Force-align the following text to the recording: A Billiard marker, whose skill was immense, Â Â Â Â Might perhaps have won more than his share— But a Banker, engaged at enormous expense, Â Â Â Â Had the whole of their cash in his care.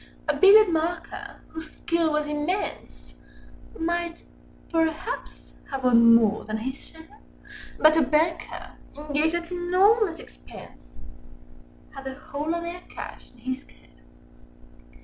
A 0.27 0.35
Billiard 0.35 0.69
marker, 0.69 1.41
whose 1.49 1.69
skill 1.73 2.11
was 2.11 2.27
immense, 2.27 3.13
Â 3.13 3.13
Â 3.13 3.13
Â 3.13 3.81
Â 3.83 3.85
Might 3.85 4.23
perhaps 4.71 5.53
have 5.69 5.83
won 5.83 6.15
more 6.15 6.43
than 6.43 6.57
his 6.57 6.83
share— 6.87 7.19
But 7.77 7.95
a 7.95 8.01
Banker, 8.01 8.71
engaged 8.97 9.35
at 9.35 9.51
enormous 9.51 10.17
expense, 10.17 10.95
Â 11.91 11.93
Â 11.93 11.93
Â 11.93 11.93
Â 11.93 11.95
Had 11.95 12.03
the 12.15 12.19
whole 12.19 12.55
of 12.55 12.63
their 12.63 12.81
cash 12.89 13.29
in 13.31 13.37
his 13.41 13.63
care. 13.63 13.99